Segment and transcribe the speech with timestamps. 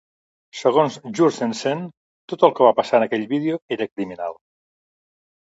[0.59, 1.83] Segons Jourgensen,
[2.33, 4.37] Tot el que va passar en aquell vídeo era criminal.